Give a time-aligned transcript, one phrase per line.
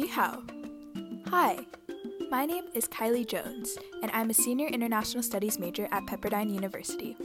[0.00, 0.42] Ni hao.
[1.28, 1.58] Hi,
[2.30, 7.18] my name is Kylie Jones, and I'm a senior international studies major at Pepperdine University.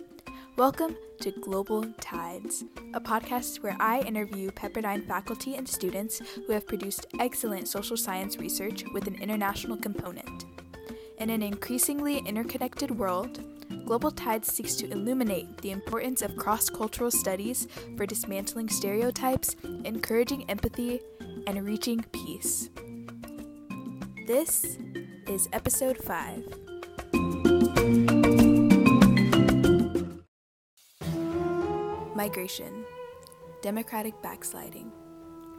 [0.58, 6.68] Welcome to Global Tides, a podcast where I interview Pepperdine faculty and students who have
[6.68, 10.44] produced excellent social science research with an international component.
[11.20, 13.40] In an increasingly interconnected world,
[13.86, 20.50] Global Tides seeks to illuminate the importance of cross cultural studies for dismantling stereotypes, encouraging
[20.50, 21.00] empathy,
[21.48, 22.70] and reaching peace.
[24.28, 24.78] This
[25.28, 26.44] is episode 5.
[32.16, 32.86] Migration,
[33.62, 34.92] democratic backsliding,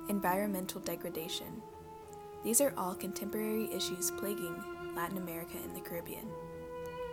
[0.08, 1.62] environmental degradation.
[2.42, 4.56] These are all contemporary issues plaguing
[4.94, 6.28] Latin America and the Caribbean.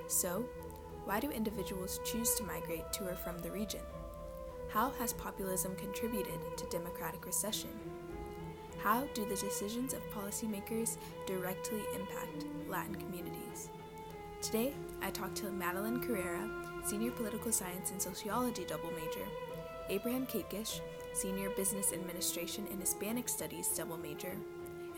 [0.07, 0.45] So,
[1.05, 3.81] why do individuals choose to migrate to or from the region?
[4.69, 7.69] How has populism contributed to democratic recession?
[8.83, 13.69] How do the decisions of policymakers directly impact Latin communities?
[14.41, 16.49] Today, I talked to Madeline Carrera,
[16.85, 19.25] Senior Political Science and Sociology double major,
[19.87, 20.81] Abraham Kakish,
[21.13, 24.35] Senior Business Administration and Hispanic Studies double major,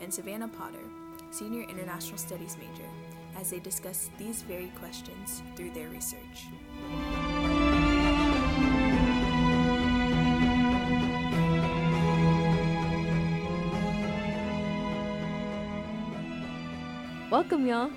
[0.00, 0.82] and Savannah Potter,
[1.30, 2.88] Senior International Studies major,
[3.38, 6.48] as they discuss these very questions through their research.
[17.30, 17.90] Welcome, y'all.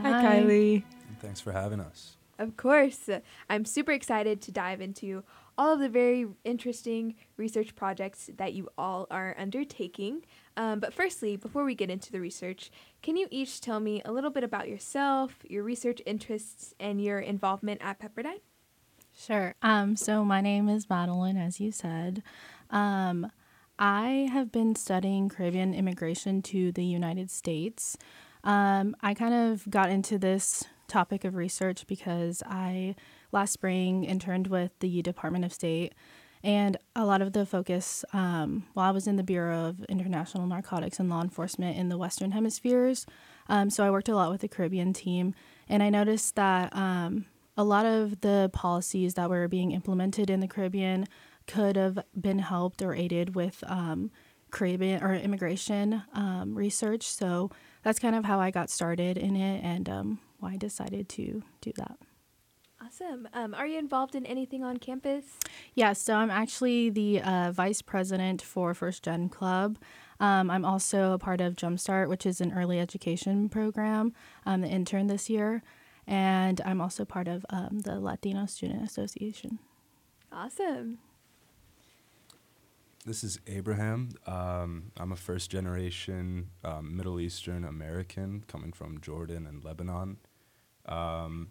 [0.00, 0.84] Hi, Kylie.
[1.20, 2.16] Thanks for having us.
[2.38, 3.10] Of course.
[3.50, 5.22] I'm super excited to dive into
[5.58, 10.24] all of the very interesting research projects that you all are undertaking.
[10.56, 12.70] Um, but firstly, before we get into the research,
[13.02, 17.18] can you each tell me a little bit about yourself, your research interests, and your
[17.18, 18.40] involvement at Pepperdine?
[19.14, 19.54] Sure.
[19.60, 22.22] Um, so my name is Madeline, as you said.
[22.70, 23.30] Um,
[23.84, 27.98] I have been studying Caribbean immigration to the United States.
[28.44, 32.94] Um, I kind of got into this topic of research because I
[33.32, 35.96] last spring interned with the Department of State,
[36.44, 40.46] and a lot of the focus um, while I was in the Bureau of International
[40.46, 43.04] Narcotics and Law Enforcement in the Western Hemispheres.
[43.48, 45.34] Um, so I worked a lot with the Caribbean team,
[45.68, 47.24] and I noticed that um,
[47.56, 51.08] a lot of the policies that were being implemented in the Caribbean
[51.46, 54.10] could have been helped or aided with um,
[54.50, 57.04] Caribbean or immigration um, research.
[57.04, 57.50] So
[57.82, 61.42] that's kind of how I got started in it and um, why I decided to
[61.60, 61.96] do that.
[62.84, 63.28] Awesome.
[63.32, 65.24] Um, are you involved in anything on campus?
[65.74, 69.78] Yeah, so I'm actually the uh, vice president for First Gen Club.
[70.18, 74.12] Um, I'm also a part of Jumpstart, which is an early education program,
[74.44, 75.62] I'm the intern this year.
[76.06, 79.60] And I'm also part of um, the Latino Student Association.
[80.32, 80.98] Awesome.
[83.04, 84.10] This is Abraham.
[84.28, 90.18] Um, I'm a first generation um, Middle Eastern American coming from Jordan and Lebanon.
[90.86, 91.48] Um,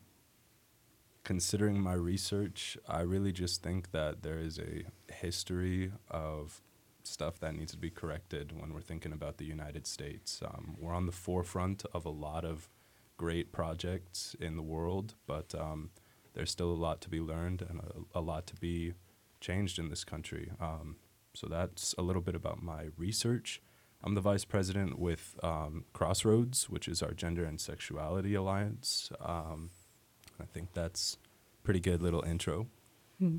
[1.25, 6.61] considering my research, I really just think that there is a history of
[7.03, 10.41] stuff that needs to be corrected when we're thinking about the United States.
[10.45, 12.69] Um, we're on the forefront of a lot of
[13.17, 15.89] great projects in the world, but um,
[16.33, 18.93] there's still a lot to be learned and a, a lot to be
[19.41, 20.49] changed in this country.
[20.61, 20.95] Um,
[21.33, 23.61] so that's a little bit about my research.
[24.03, 29.11] I'm the vice president with um, Crossroads, which is our gender and sexuality alliance.
[29.19, 29.69] Um,
[30.39, 31.17] I think that's
[31.63, 32.67] pretty good little intro.
[33.19, 33.37] Hmm.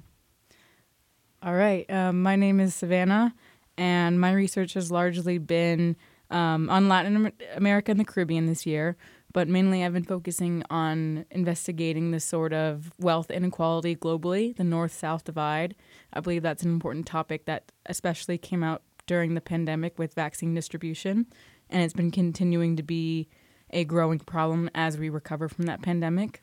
[1.42, 1.90] All right.
[1.90, 3.34] Um, my name is Savannah,
[3.76, 5.96] and my research has largely been
[6.30, 8.96] um, on Latin America and the Caribbean this year,
[9.32, 14.92] but mainly I've been focusing on investigating the sort of wealth inequality globally, the north
[14.92, 15.74] south divide.
[16.12, 20.54] I believe that's an important topic that especially came out during the pandemic with vaccine
[20.54, 21.26] distribution,
[21.70, 23.28] and it's been continuing to be
[23.70, 26.42] a growing problem as we recover from that pandemic.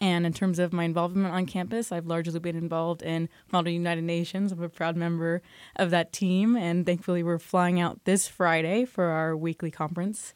[0.00, 4.04] And in terms of my involvement on campus, I've largely been involved in Model United
[4.04, 4.50] Nations.
[4.50, 5.42] I'm a proud member
[5.76, 10.32] of that team, and thankfully, we're flying out this Friday for our weekly conference.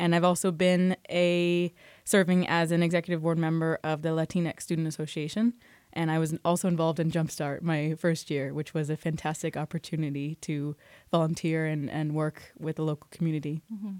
[0.00, 1.74] And I've also been a
[2.04, 5.52] serving as an executive board member of the Latinx Student Association.
[5.92, 10.36] And I was also involved in Jumpstart my first year, which was a fantastic opportunity
[10.36, 10.74] to
[11.10, 13.60] volunteer and, and work with the local community.
[13.70, 13.96] Mm-hmm.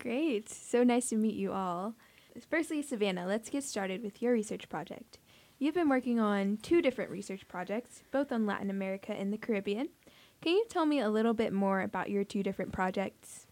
[0.00, 0.48] Great.
[0.48, 1.94] So nice to meet you all.
[2.50, 5.18] Firstly, Savannah, let's get started with your research project.
[5.60, 9.90] You've been working on two different research projects, both on Latin America and the Caribbean.
[10.42, 13.46] Can you tell me a little bit more about your two different projects?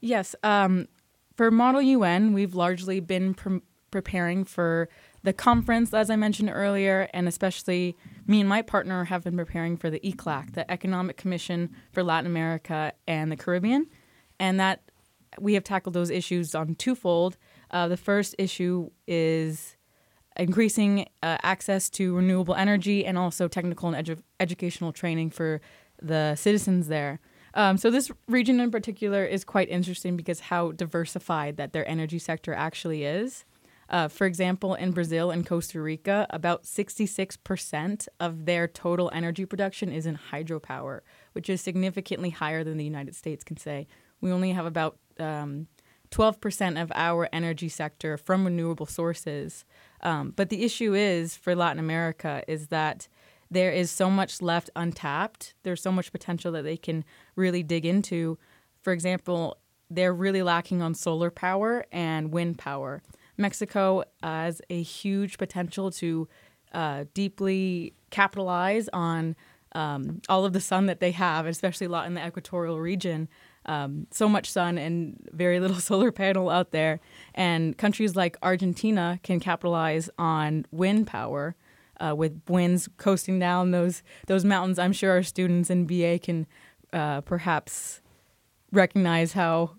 [0.00, 0.34] Yes.
[0.42, 0.88] Um,
[1.38, 3.60] for Model UN, we've largely been pre-
[3.92, 4.88] preparing for
[5.22, 7.96] the conference, as I mentioned earlier, and especially
[8.26, 12.26] me and my partner have been preparing for the ECLAC, the Economic Commission for Latin
[12.28, 13.86] America and the Caribbean.
[14.40, 14.82] and that
[15.38, 17.36] we have tackled those issues on twofold.
[17.70, 19.76] Uh, the first issue is
[20.36, 25.60] increasing uh, access to renewable energy and also technical and edu- educational training for
[26.02, 27.20] the citizens there.
[27.58, 32.20] Um, so this region in particular is quite interesting because how diversified that their energy
[32.20, 33.44] sector actually is.
[33.90, 39.90] Uh, for example, in Brazil and Costa Rica, about 66% of their total energy production
[39.90, 41.00] is in hydropower,
[41.32, 43.88] which is significantly higher than the United States can say.
[44.20, 45.66] We only have about um,
[46.12, 49.64] 12% of our energy sector from renewable sources.
[50.02, 53.08] Um, but the issue is for Latin America is that
[53.50, 55.54] there is so much left untapped.
[55.62, 57.04] There's so much potential that they can
[57.36, 58.38] really dig into.
[58.82, 59.58] For example,
[59.90, 63.02] they're really lacking on solar power and wind power.
[63.36, 66.28] Mexico has a huge potential to
[66.72, 69.36] uh, deeply capitalize on
[69.72, 73.28] um, all of the sun that they have, especially a lot in the equatorial region.
[73.66, 77.00] Um, so much sun and very little solar panel out there.
[77.34, 81.54] And countries like Argentina can capitalize on wind power
[82.00, 84.78] uh, with winds coasting down those those mountains.
[84.78, 86.46] I'm sure our students in BA can
[86.92, 88.00] uh, perhaps
[88.72, 89.76] recognize how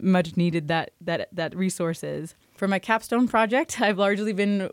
[0.00, 2.34] much needed that that that resource is.
[2.56, 4.70] For my capstone project, I've largely been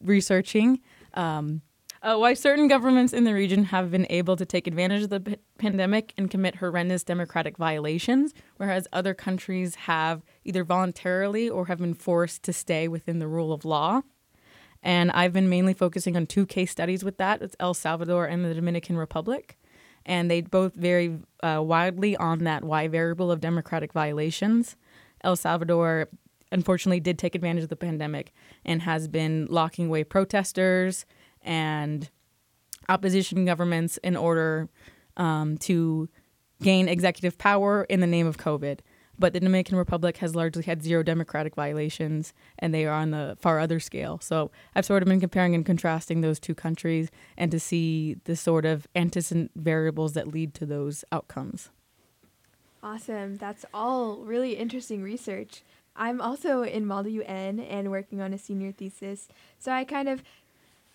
[0.00, 0.80] researching
[1.14, 1.62] um,
[2.02, 5.20] uh, why certain governments in the region have been able to take advantage of the
[5.20, 11.78] p- pandemic and commit horrendous democratic violations, whereas other countries have either voluntarily or have
[11.78, 14.02] been forced to stay within the rule of law.
[14.82, 17.42] And I've been mainly focusing on two case studies with that.
[17.42, 19.58] It's El Salvador and the Dominican Republic.
[20.06, 24.76] And they both vary uh, widely on that Y variable of democratic violations.
[25.22, 26.08] El Salvador,
[26.52, 28.32] unfortunately, did take advantage of the pandemic
[28.64, 31.04] and has been locking away protesters
[31.42, 32.08] and
[32.88, 34.68] opposition governments in order
[35.16, 36.08] um, to
[36.62, 38.80] gain executive power in the name of COVID.
[39.18, 43.36] But the Dominican Republic has largely had zero democratic violations, and they are on the
[43.40, 44.18] far other scale.
[44.22, 48.36] So I've sort of been comparing and contrasting those two countries and to see the
[48.36, 51.70] sort of antecedent variables that lead to those outcomes.
[52.82, 53.36] Awesome.
[53.36, 55.62] That's all really interesting research.
[55.96, 59.26] I'm also in Model UN and working on a senior thesis,
[59.58, 60.22] so I kind of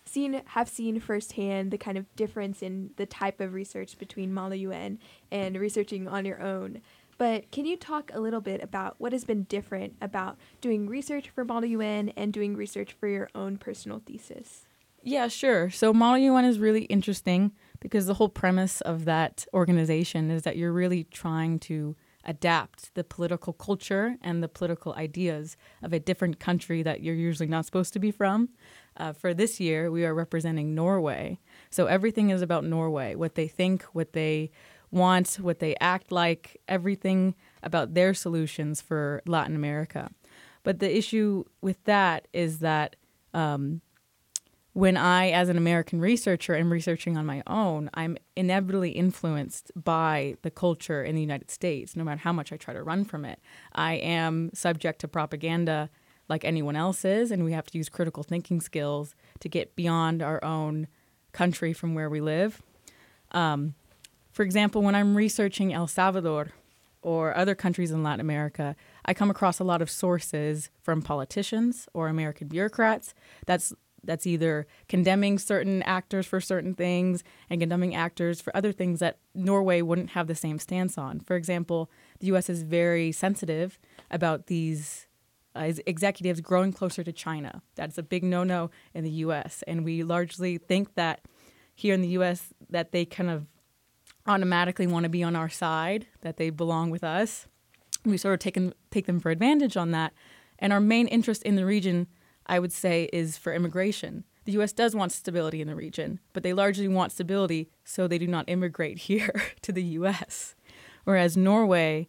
[0.06, 4.56] seen have seen firsthand the kind of difference in the type of research between Model
[4.56, 4.98] UN
[5.30, 6.80] and researching on your own.
[7.18, 11.30] But can you talk a little bit about what has been different about doing research
[11.30, 14.66] for Model UN and doing research for your own personal thesis?
[15.02, 15.70] Yeah, sure.
[15.70, 20.56] So Model UN is really interesting because the whole premise of that organization is that
[20.56, 21.94] you're really trying to
[22.24, 27.46] adapt the political culture and the political ideas of a different country that you're usually
[27.46, 28.48] not supposed to be from.
[28.96, 31.38] Uh, for this year, we are representing Norway.
[31.70, 34.50] So everything is about Norway what they think, what they
[34.94, 40.10] want, what they act like, everything about their solutions for Latin America.
[40.62, 42.96] But the issue with that is that
[43.34, 43.82] um,
[44.72, 50.36] when I, as an American researcher, am researching on my own, I'm inevitably influenced by
[50.42, 53.24] the culture in the United States, no matter how much I try to run from
[53.24, 53.40] it.
[53.72, 55.90] I am subject to propaganda
[56.28, 60.22] like anyone else is, and we have to use critical thinking skills to get beyond
[60.22, 60.88] our own
[61.32, 62.62] country from where we live.
[63.32, 63.74] Um,
[64.34, 66.48] for example, when I'm researching El Salvador
[67.02, 68.74] or other countries in Latin America,
[69.04, 73.14] I come across a lot of sources from politicians or American bureaucrats
[73.46, 73.72] that's
[74.02, 79.18] that's either condemning certain actors for certain things and condemning actors for other things that
[79.34, 81.20] Norway wouldn't have the same stance on.
[81.20, 81.88] For example,
[82.18, 83.78] the US is very sensitive
[84.10, 85.06] about these
[85.54, 87.62] uh, executives growing closer to China.
[87.76, 91.20] That's a big no-no in the US and we largely think that
[91.72, 93.46] here in the US that they kind of
[94.26, 97.46] automatically want to be on our side, that they belong with us.
[98.04, 100.12] We sort of take them, take them for advantage on that.
[100.58, 102.06] And our main interest in the region,
[102.46, 104.24] I would say, is for immigration.
[104.44, 108.18] The US does want stability in the region, but they largely want stability so they
[108.18, 110.54] do not immigrate here to the US.
[111.04, 112.08] Whereas Norway,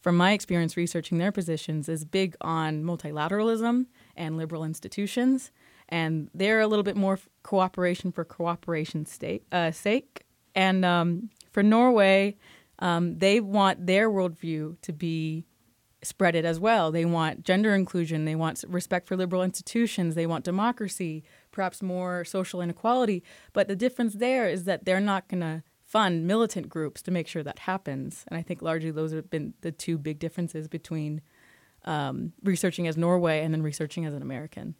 [0.00, 5.50] from my experience researching their positions, is big on multilateralism and liberal institutions.
[5.88, 10.24] And they're a little bit more cooperation for cooperation's state, uh, sake.
[10.54, 12.36] And um, for Norway,
[12.80, 15.46] um, they want their worldview to be
[16.04, 16.92] spreaded as well.
[16.92, 22.26] They want gender inclusion, they want respect for liberal institutions, they want democracy, perhaps more
[22.26, 23.22] social inequality.
[23.54, 27.26] But the difference there is that they're not going to fund militant groups to make
[27.26, 28.26] sure that happens.
[28.28, 31.22] And I think largely those have been the two big differences between
[31.86, 34.74] um, researching as Norway and then researching as an American.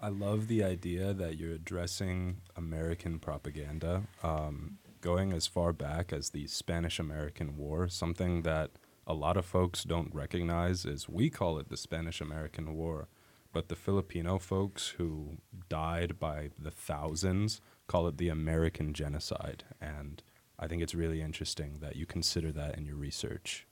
[0.00, 4.02] I love the idea that you're addressing American propaganda.
[4.22, 8.70] Um, going as far back as the Spanish American War, something that
[9.06, 13.08] a lot of folks don't recognize is we call it the Spanish American War,
[13.52, 15.36] but the Filipino folks who
[15.68, 19.64] died by the thousands call it the American Genocide.
[19.80, 20.22] And
[20.58, 23.66] I think it's really interesting that you consider that in your research.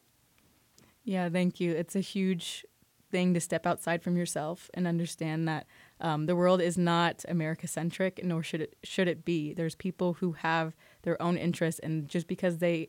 [1.04, 1.72] Yeah, thank you.
[1.72, 2.66] It's a huge
[3.10, 5.66] thing to step outside from yourself and understand that
[6.00, 9.52] um, the world is not America centric, nor should it should it be.
[9.52, 12.88] There's people who have their own interests, and just because they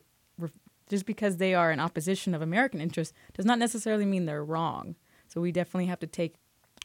[0.88, 4.96] just because they are in opposition of American interests does not necessarily mean they're wrong.
[5.28, 6.34] So we definitely have to take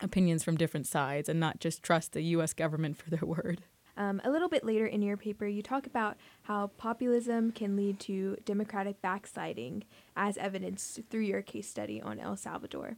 [0.01, 2.53] opinions from different sides and not just trust the U.S.
[2.53, 3.63] government for their word.
[3.97, 7.99] Um, a little bit later in your paper, you talk about how populism can lead
[8.01, 12.97] to democratic backsliding, as evidenced through your case study on El Salvador.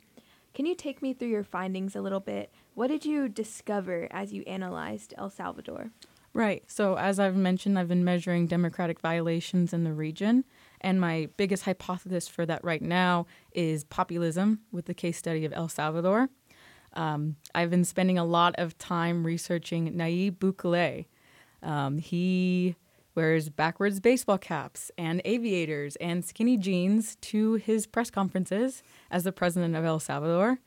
[0.60, 2.52] Can you take me through your findings a little bit?
[2.74, 5.92] What did you discover as you analyzed El Salvador?
[6.34, 6.66] Right.
[6.68, 10.44] So, as I've mentioned, I've been measuring democratic violations in the region.
[10.82, 15.54] And my biggest hypothesis for that right now is populism with the case study of
[15.54, 16.28] El Salvador.
[16.92, 21.06] Um, I've been spending a lot of time researching Nayib Bukele.
[21.64, 22.76] Um, he
[23.16, 29.32] wears backwards baseball caps and aviators and skinny jeans to his press conferences as the
[29.32, 30.60] president of El Salvador.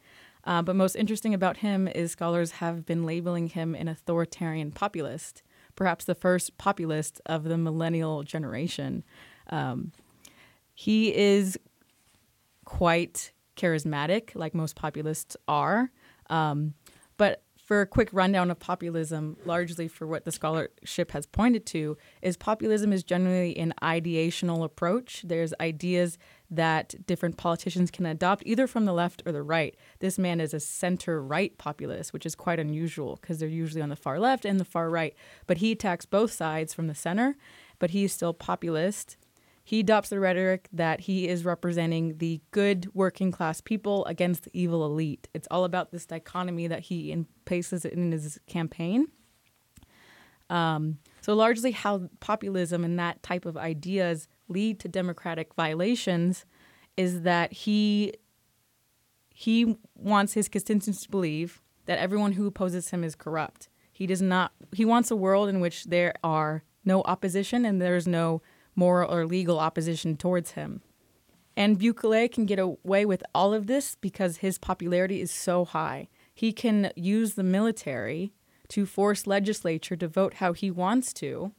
[0.45, 5.43] Uh, but most interesting about him is scholars have been labeling him an authoritarian populist,
[5.77, 9.05] perhaps the first populist of the millennial generation.
[9.51, 9.93] Um,
[10.75, 11.59] he is
[12.65, 15.91] quite charismatic, like most populists are.
[16.29, 16.75] Um,
[17.17, 21.97] but for a quick rundown of populism, largely for what the scholarship has pointed to,
[22.21, 25.23] is populism is generally an ideational approach.
[25.27, 26.19] There's ideas
[26.51, 29.75] that different politicians can adopt either from the left or the right.
[30.01, 33.89] This man is a center right populist, which is quite unusual because they're usually on
[33.89, 35.15] the far left and the far right.
[35.47, 37.37] But he attacks both sides from the center,
[37.79, 39.17] but he's still populist.
[39.65, 44.51] He adopts the rhetoric that he is representing the good working class people against the
[44.53, 45.29] evil elite.
[45.35, 49.07] It's all about this dichotomy that he places in his campaign.
[50.51, 56.45] Um, so, largely, how populism and that type of ideas lead to democratic violations
[56.97, 58.15] is that he
[59.35, 63.69] he wants his constituents to believe that everyone who opposes him is corrupt.
[63.93, 64.53] He does not.
[64.73, 68.43] He wants a world in which there are no opposition and there's no
[68.75, 70.83] moral or legal opposition towards him.
[71.57, 76.09] And Bukele can get away with all of this because his popularity is so high.
[76.35, 78.33] He can use the military
[78.69, 81.53] to force legislature to vote how he wants to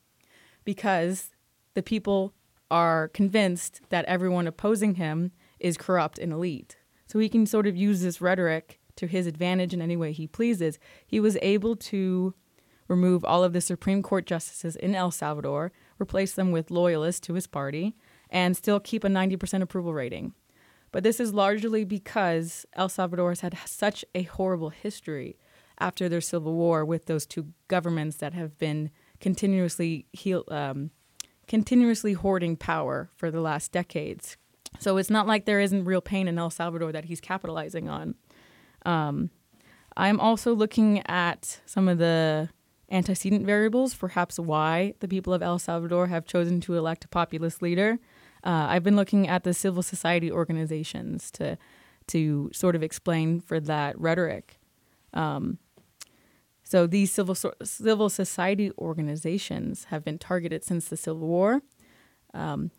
[0.65, 1.29] because
[1.75, 2.33] the people
[2.71, 6.77] are convinced that everyone opposing him is corrupt and elite.
[7.05, 10.25] So he can sort of use this rhetoric to his advantage in any way he
[10.25, 10.79] pleases.
[11.05, 12.33] He was able to
[12.87, 17.33] remove all of the Supreme Court justices in El Salvador replace them with loyalists to
[17.33, 17.95] his party,
[18.29, 20.33] and still keep a 90% approval rating.
[20.91, 25.37] But this is largely because El Salvador has had such a horrible history
[25.79, 30.91] after their civil war with those two governments that have been continuously heal, um,
[31.47, 34.37] continuously hoarding power for the last decades.
[34.79, 38.15] So it's not like there isn't real pain in El Salvador that he's capitalizing on.
[38.85, 39.29] Um,
[39.95, 42.49] I'm also looking at some of the
[42.91, 47.61] antecedent variables, perhaps why the people of El Salvador have chosen to elect a populist
[47.61, 47.99] leader.
[48.43, 51.57] Uh, I've been looking at the civil society organizations to
[52.07, 54.59] to sort of explain for that rhetoric.
[55.13, 55.57] Um,
[56.63, 61.61] so these civil civil society organizations have been targeted since the Civil War.
[62.33, 62.71] Um,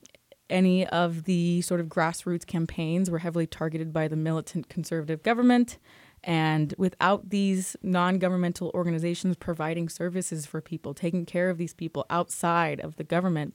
[0.50, 5.78] any of the sort of grassroots campaigns were heavily targeted by the militant conservative government.
[6.24, 12.06] And without these non governmental organizations providing services for people, taking care of these people
[12.08, 13.54] outside of the government,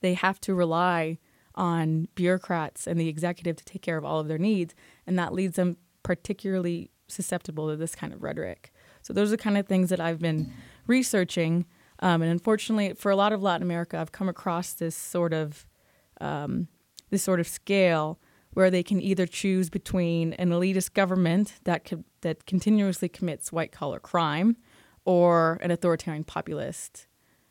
[0.00, 1.18] they have to rely
[1.54, 4.74] on bureaucrats and the executive to take care of all of their needs.
[5.06, 8.72] And that leads them particularly susceptible to this kind of rhetoric.
[9.02, 10.54] So, those are the kind of things that I've been
[10.86, 11.66] researching.
[12.00, 15.66] Um, and unfortunately, for a lot of Latin America, I've come across this sort of
[16.18, 16.68] um,
[17.10, 18.18] this sort of scale
[18.54, 23.72] where they can either choose between an elitist government that co- that continuously commits white
[23.72, 24.56] collar crime
[25.04, 27.06] or an authoritarian populist.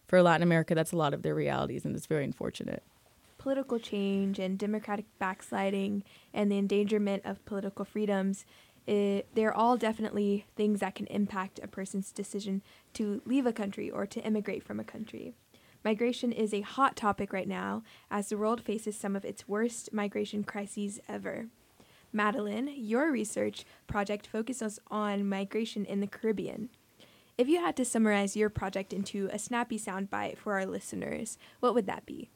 [0.07, 2.83] For Latin America, that's a lot of their realities, and it's very unfortunate.
[3.37, 8.45] Political change and democratic backsliding and the endangerment of political freedoms,
[8.87, 12.61] it, they're all definitely things that can impact a person's decision
[12.93, 15.33] to leave a country or to immigrate from a country.
[15.83, 19.91] Migration is a hot topic right now as the world faces some of its worst
[19.91, 21.47] migration crises ever.
[22.13, 26.69] Madeline, your research project focuses on migration in the Caribbean.
[27.37, 31.73] If you had to summarize your project into a snappy soundbite for our listeners, what
[31.73, 32.29] would that be?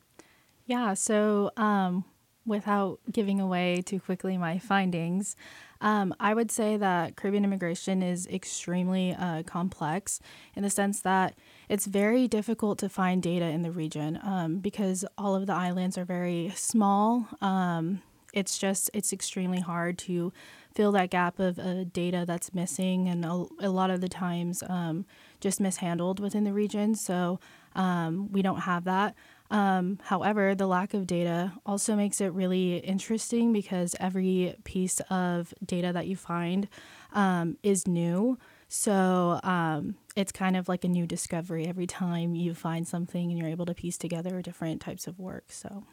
[0.65, 2.03] Yeah, so um,
[2.45, 5.35] without giving away too quickly my findings,
[5.79, 10.19] um, I would say that Caribbean immigration is extremely uh, complex
[10.55, 11.35] in the sense that
[11.69, 15.97] it's very difficult to find data in the region um, because all of the islands
[15.97, 17.27] are very small.
[17.41, 18.01] Um,
[18.33, 20.31] it's just it's extremely hard to
[20.73, 24.63] fill that gap of uh, data that's missing and a, a lot of the times
[24.69, 25.05] um,
[25.39, 26.93] just mishandled within the region.
[26.93, 27.39] So
[27.75, 29.15] um, we don't have that.
[29.49, 35.53] Um, however the lack of data also makes it really interesting because every piece of
[35.65, 36.67] data that you find
[37.13, 42.53] um, is new so um, it's kind of like a new discovery every time you
[42.53, 45.83] find something and you're able to piece together different types of work so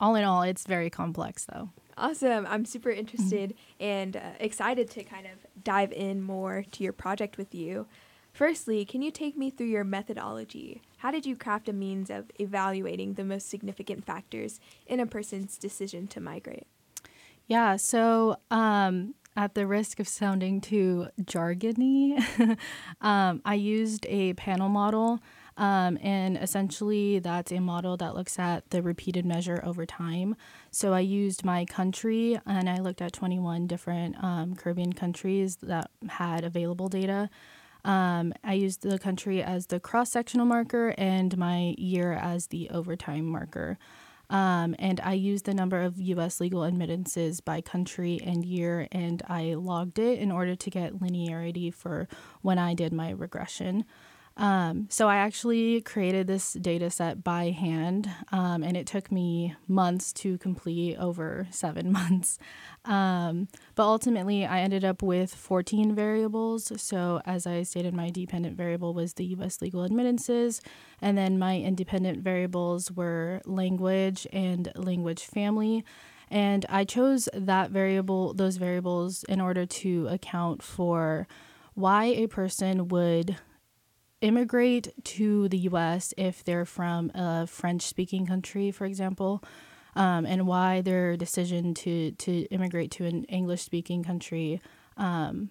[0.00, 1.70] all in all, it's very complex though.
[1.96, 2.46] Awesome.
[2.48, 7.38] I'm super interested and uh, excited to kind of dive in more to your project
[7.38, 7.86] with you.
[8.32, 10.82] Firstly, can you take me through your methodology?
[10.98, 15.56] How did you craft a means of evaluating the most significant factors in a person's
[15.56, 16.66] decision to migrate?
[17.46, 22.24] Yeah, so um, at the risk of sounding too jargony,
[23.00, 25.20] um, I used a panel model
[25.56, 30.36] um, and essentially, that's a model that looks at the repeated measure over time.
[30.70, 35.90] So I used my country and I looked at 21 different um, Caribbean countries that
[36.08, 37.30] had available data.
[37.84, 42.70] Um, I used the country as the cross sectional marker and my year as the
[42.70, 43.78] overtime marker.
[44.30, 49.22] Um, and I used the number of US legal admittances by country and year, and
[49.28, 52.08] I logged it in order to get linearity for
[52.42, 53.84] when I did my regression.
[54.36, 59.54] Um, so I actually created this data set by hand, um, and it took me
[59.68, 62.38] months to complete over seven months.
[62.84, 66.72] Um, but ultimately, I ended up with 14 variables.
[66.82, 70.60] So, as I stated, my dependent variable was the US legal admittances,
[71.00, 75.84] and then my independent variables were language and language family.
[76.28, 81.28] And I chose that variable, those variables, in order to account for
[81.74, 83.36] why a person would
[84.24, 89.44] immigrate to the US if they're from a French speaking country, for example,
[89.94, 94.62] um, and why their decision to, to immigrate to an English speaking country,
[94.96, 95.50] um,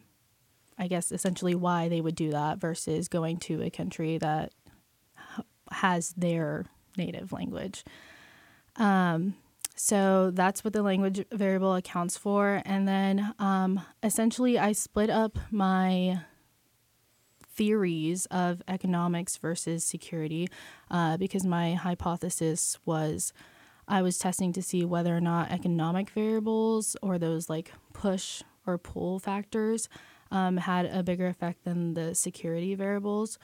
[0.77, 4.51] I guess essentially why they would do that versus going to a country that
[5.71, 6.65] has their
[6.97, 7.86] native language.
[8.77, 9.36] Um,
[9.75, 12.62] so that's what the language variable accounts for.
[12.65, 16.21] And then um, essentially, I split up my
[17.55, 20.47] theories of economics versus security
[20.89, 23.33] uh, because my hypothesis was
[23.87, 28.77] I was testing to see whether or not economic variables or those like push or
[28.77, 29.89] pull factors
[30.31, 33.37] um, had a bigger effect than the security variables.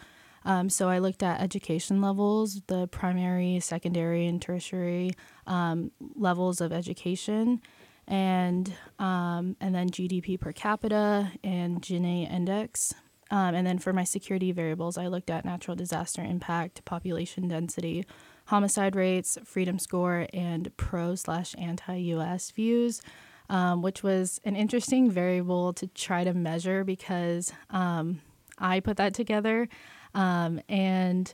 [0.45, 5.11] Um, so I looked at education levels, the primary, secondary, and tertiary
[5.45, 7.61] um, levels of education,
[8.07, 12.95] and um, and then GDP per capita and Gini index.
[13.31, 18.05] Um, and then for my security variables, I looked at natural disaster impact, population density,
[18.45, 23.01] homicide rates, freedom score, and pro slash anti US views,
[23.49, 28.21] um, which was an interesting variable to try to measure because um,
[28.57, 29.69] I put that together.
[30.15, 31.31] Um, and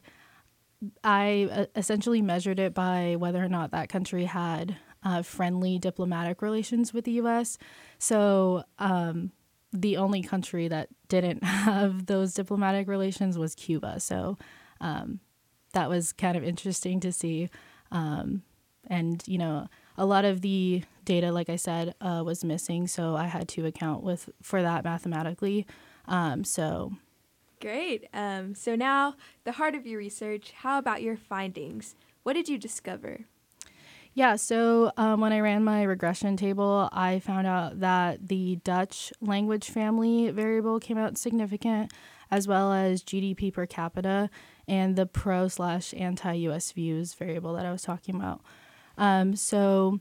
[1.04, 6.42] I uh, essentially measured it by whether or not that country had uh, friendly diplomatic
[6.42, 7.58] relations with the US.
[7.98, 9.32] So, um,
[9.82, 14.00] the only country that didn't have those diplomatic relations was Cuba.
[14.00, 14.38] So
[14.82, 15.20] um,
[15.74, 17.50] that was kind of interesting to see.
[17.92, 18.44] Um,
[18.88, 22.88] and, you know, a lot of the data, like I said, uh, was missing.
[22.88, 25.66] So I had to account with for that mathematically.
[26.08, 26.94] Um, so
[27.62, 28.08] great.
[28.14, 30.52] Um, so now the heart of your research.
[30.52, 31.96] How about your findings?
[32.24, 33.22] What did you discover?
[34.18, 39.12] Yeah, so um, when I ran my regression table, I found out that the Dutch
[39.20, 41.92] language family variable came out significant,
[42.32, 44.30] as well as GDP per capita
[44.70, 48.40] and the pro slash anti US views variable that I was talking about.
[48.98, 50.00] Um, so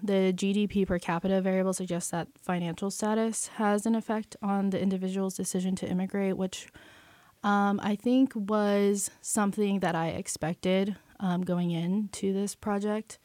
[0.00, 5.34] the GDP per capita variable suggests that financial status has an effect on the individual's
[5.34, 6.68] decision to immigrate, which
[7.42, 13.18] um, I think was something that I expected um, going into this project.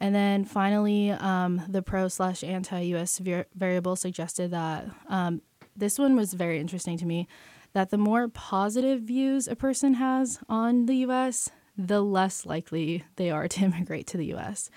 [0.00, 3.20] And then finally, um, the pro slash anti US
[3.54, 5.40] variable suggested that um,
[5.74, 7.26] this one was very interesting to me
[7.72, 13.30] that the more positive views a person has on the US, the less likely they
[13.30, 14.70] are to immigrate to the US.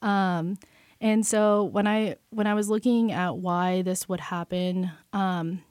[0.00, 0.56] Um,
[1.00, 5.62] and so when I when I was looking at why this would happen, um,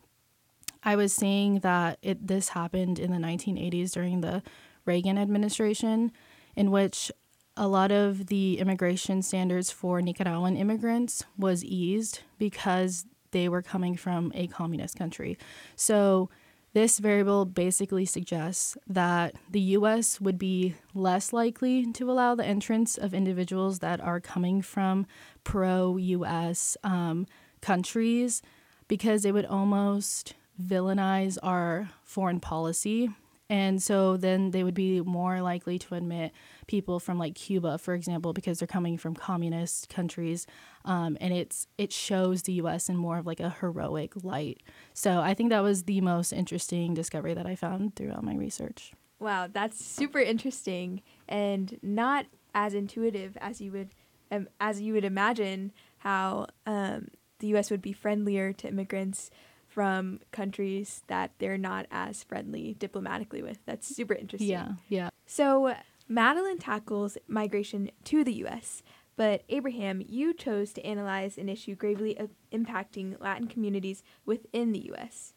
[0.84, 4.42] I was seeing that it this happened in the 1980s during the
[4.86, 6.12] Reagan administration,
[6.56, 7.12] in which
[7.58, 13.98] a lot of the immigration standards for Nicaraguan immigrants was eased because they were coming
[13.98, 15.38] from a communist country.
[15.76, 16.30] So
[16.74, 22.98] this variable basically suggests that the US would be less likely to allow the entrance
[22.98, 25.08] of individuals that are coming from
[25.44, 27.26] pro US um,
[27.62, 28.42] countries
[28.88, 33.10] because it would almost villainize our foreign policy.
[33.50, 36.34] And so then they would be more likely to admit
[36.68, 40.46] people from like Cuba, for example, because they're coming from communist countries,
[40.84, 42.90] um, and it's it shows the U.S.
[42.90, 44.62] in more of like a heroic light.
[44.94, 48.92] So I think that was the most interesting discovery that I found throughout my research.
[49.20, 53.90] Wow, that's super interesting and not as intuitive as you would
[54.30, 57.08] um, as you would imagine how um,
[57.40, 57.72] the U.S.
[57.72, 59.32] would be friendlier to immigrants
[59.78, 63.60] from countries that they're not as friendly diplomatically with.
[63.68, 64.50] That's super interesting.
[64.50, 65.10] Yeah, yeah.
[65.28, 65.76] So
[66.08, 68.82] Madeline tackles migration to the U.S.,
[69.18, 72.20] but Abraham, you chose to analyze an issue gravely
[72.52, 75.36] impacting Latin communities within the U.S.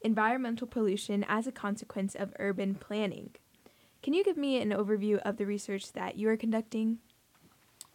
[0.00, 3.34] environmental pollution as a consequence of urban planning.
[4.02, 7.00] Can you give me an overview of the research that you are conducting?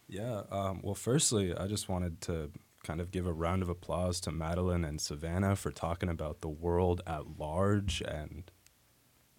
[0.06, 4.20] Yeah, um, well, firstly, I just wanted to kind of give a round of applause
[4.22, 8.50] to Madeline and Savannah for talking about the world at large and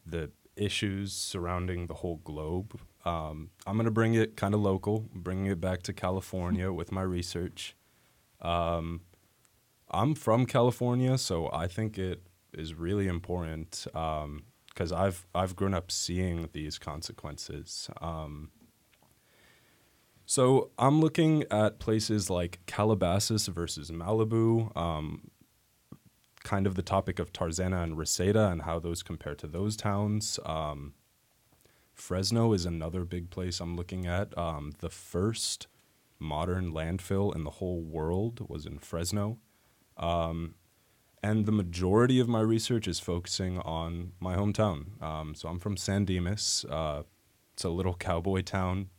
[0.06, 2.80] the issues surrounding the whole globe.
[3.06, 6.91] Um, I'm going to bring it kind of local, bringing it back to California with
[6.91, 7.75] my research.
[8.41, 9.01] Um,
[9.89, 12.21] I'm from California, so I think it
[12.54, 17.89] is really important because um, I've I've grown up seeing these consequences.
[18.01, 18.51] Um,
[20.31, 25.29] so I'm looking at places like Calabasas versus Malibu, um,
[26.45, 30.39] kind of the topic of Tarzana and Reseda and how those compare to those towns.
[30.45, 30.93] Um,
[31.93, 34.37] Fresno is another big place I'm looking at.
[34.37, 35.67] Um, the first
[36.17, 39.37] modern landfill in the whole world was in Fresno.
[39.97, 40.55] Um,
[41.21, 45.01] and the majority of my research is focusing on my hometown.
[45.03, 46.65] Um, so I'm from San Dimas.
[46.69, 47.03] Uh,
[47.51, 48.91] it's a little cowboy town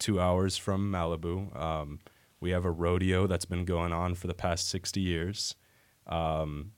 [0.00, 1.54] two hours from Malibu.
[1.56, 2.00] Um,
[2.40, 5.54] we have a rodeo that's been going on for the past 60 years.
[6.06, 6.72] Um,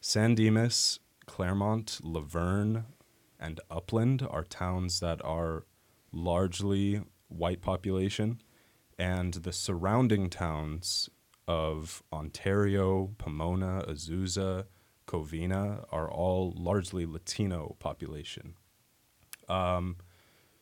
[0.00, 2.86] San Dimas, Claremont, La Verne,
[3.38, 5.66] and Upland are towns that are
[6.12, 8.40] largely white population,
[8.98, 11.10] and the surrounding towns
[11.46, 14.64] of Ontario, Pomona, Azusa,
[15.06, 18.54] Covina are all largely Latino population.
[19.48, 19.96] Um,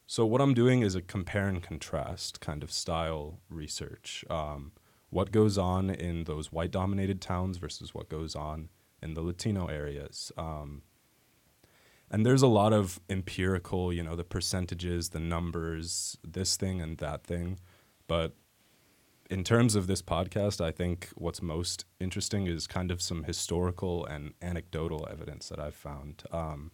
[0.07, 4.25] so what I'm doing is a compare and contrast kind of style research.
[4.29, 4.73] Um,
[5.11, 8.71] what goes on in those white dominated towns versus what goes on
[9.03, 10.33] in the Latino areas.
[10.39, 10.83] Um,
[12.11, 16.99] and there's a lot of empirical, you know, the percentages, the numbers, this thing and
[16.99, 17.59] that thing.
[18.07, 18.35] But
[19.31, 24.05] in terms of this podcast, I think what's most interesting is kind of some historical
[24.05, 26.23] and anecdotal evidence that I've found.
[26.31, 26.71] Um,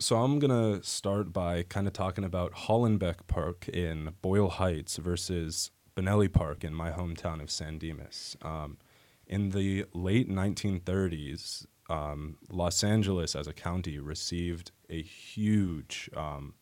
[0.00, 4.96] so I'm going to start by kind of talking about Hollenbeck Park in Boyle Heights
[4.96, 8.34] versus Bonelli Park in my hometown of San Dimas.
[8.40, 8.78] Um,
[9.26, 16.54] in the late 1930s, um, Los Angeles as a county received a huge, um,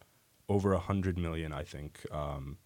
[0.48, 2.58] over a hundred million, I think, um,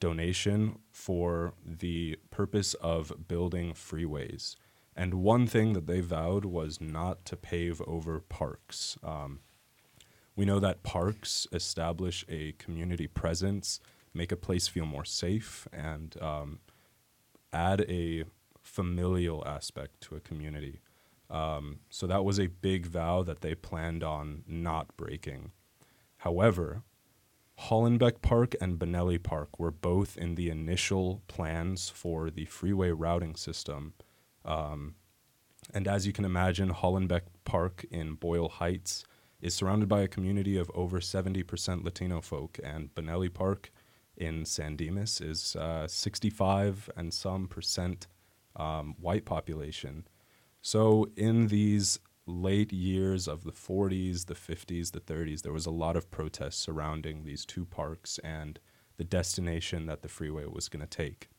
[0.00, 4.56] donation for the purpose of building freeways.
[4.96, 8.98] And one thing that they vowed was not to pave over parks.
[9.04, 9.40] Um,
[10.36, 13.80] we know that parks establish a community presence,
[14.14, 16.60] make a place feel more safe, and um,
[17.52, 18.24] add a
[18.62, 20.80] familial aspect to a community.
[21.28, 25.52] Um, so that was a big vow that they planned on not breaking.
[26.18, 26.82] However,
[27.68, 33.36] Hollenbeck Park and Bonelli Park were both in the initial plans for the freeway routing
[33.36, 33.92] system.
[34.44, 34.94] Um,
[35.74, 39.04] and as you can imagine, Hollenbeck Park in Boyle Heights
[39.40, 43.70] is surrounded by a community of over 70% Latino folk, and Bonelli Park
[44.16, 48.06] in San Dimas is uh, 65 and some percent
[48.56, 50.06] um, white population.
[50.60, 55.70] So in these late years of the 40s, the 50s, the 30s, there was a
[55.70, 58.58] lot of protests surrounding these two parks and
[58.98, 61.30] the destination that the freeway was going to take.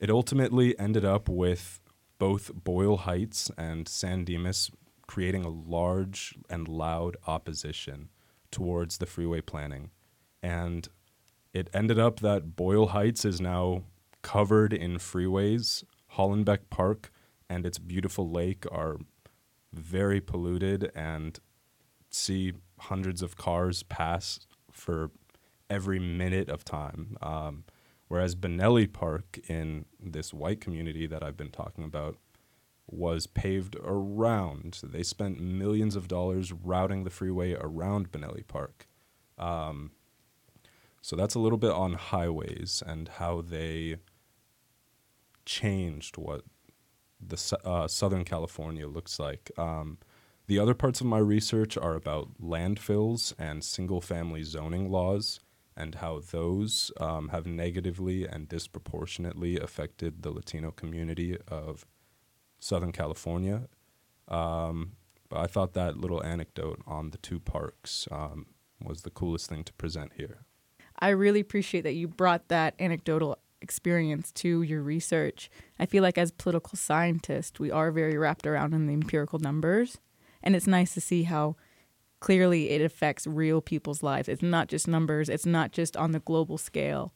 [0.00, 1.80] It ultimately ended up with
[2.18, 4.70] both Boyle Heights and San Dimas
[5.06, 8.08] creating a large and loud opposition
[8.50, 9.90] towards the freeway planning.
[10.42, 10.88] And
[11.52, 13.84] it ended up that Boyle Heights is now
[14.22, 15.84] covered in freeways.
[16.14, 17.10] Hollenbeck Park
[17.48, 18.98] and its beautiful lake are
[19.72, 21.38] very polluted and
[22.10, 24.40] see hundreds of cars pass
[24.70, 25.10] for
[25.68, 27.16] every minute of time.
[27.20, 27.64] Um,
[28.08, 32.16] whereas Bonelli Park in this white community that I've been talking about
[32.86, 34.80] was paved around.
[34.82, 38.88] They spent millions of dollars routing the freeway around Bonelli Park.
[39.38, 39.92] Um,
[41.00, 43.96] so that's a little bit on highways and how they
[45.44, 46.42] changed what
[47.20, 49.50] the uh, Southern California looks like.
[49.58, 49.98] Um,
[50.46, 55.40] the other parts of my research are about landfills and single family zoning laws
[55.76, 61.86] and how those um, have negatively and disproportionately affected the Latino community of
[62.64, 63.68] Southern California.
[64.26, 64.92] Um,
[65.28, 68.46] but I thought that little anecdote on the two parks um,
[68.82, 70.46] was the coolest thing to present here.
[70.98, 75.50] I really appreciate that you brought that anecdotal experience to your research.
[75.78, 79.98] I feel like as political scientists, we are very wrapped around in the empirical numbers,
[80.42, 81.56] and it's nice to see how
[82.20, 84.28] clearly it affects real people's lives.
[84.28, 87.12] It's not just numbers, it's not just on the global scale.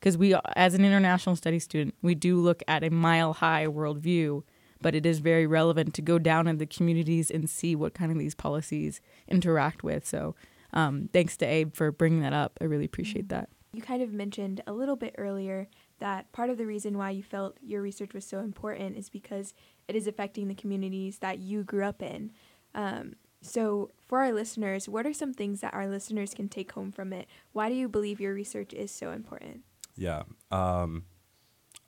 [0.00, 4.42] Because we, as an international studies student, we do look at a mile high worldview,
[4.80, 8.12] but it is very relevant to go down in the communities and see what kind
[8.12, 10.06] of these policies interact with.
[10.06, 10.34] So,
[10.72, 12.58] um, thanks to Abe for bringing that up.
[12.60, 13.48] I really appreciate that.
[13.72, 17.22] You kind of mentioned a little bit earlier that part of the reason why you
[17.22, 19.52] felt your research was so important is because
[19.88, 22.32] it is affecting the communities that you grew up in.
[22.74, 26.90] Um, so, for our listeners, what are some things that our listeners can take home
[26.90, 27.28] from it?
[27.52, 29.62] Why do you believe your research is so important?
[29.96, 30.22] Yeah.
[30.50, 31.04] Um,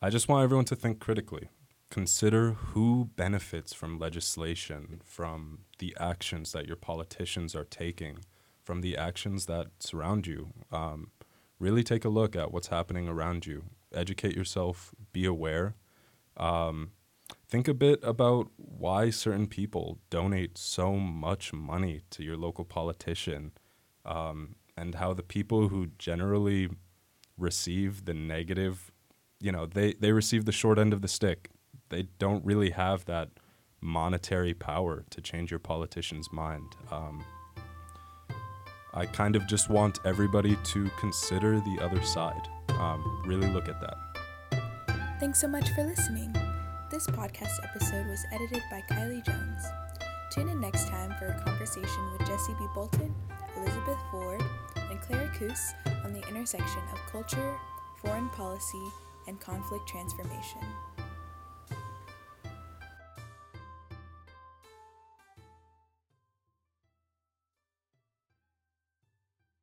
[0.02, 1.48] I just want everyone to think critically.
[1.90, 8.18] Consider who benefits from legislation, from the actions that your politicians are taking,
[8.62, 10.50] from the actions that surround you.
[10.70, 11.10] Um,
[11.58, 15.74] really take a look at what's happening around you educate yourself, be aware.
[16.36, 16.92] Um,
[17.48, 23.52] think a bit about why certain people donate so much money to your local politician
[24.04, 26.68] um, and how the people who generally
[27.36, 28.90] receive the negative,
[29.40, 31.50] you know, they, they receive the short end of the stick.
[31.90, 33.28] They don't really have that
[33.80, 36.76] monetary power to change your politician's mind.
[36.90, 37.24] Um,
[38.92, 42.48] I kind of just want everybody to consider the other side
[42.80, 43.96] um, really look at that.
[45.20, 46.34] Thanks so much for listening.
[46.90, 49.64] This podcast episode was edited by Kylie Jones.
[50.32, 52.66] Tune in next time for a conversation with Jesse B.
[52.74, 53.14] Bolton,
[53.56, 54.42] Elizabeth Ford,
[54.90, 55.72] and Clara Koos
[56.04, 57.54] on the intersection of culture,
[58.02, 58.82] foreign policy,
[59.26, 60.62] and conflict transformation.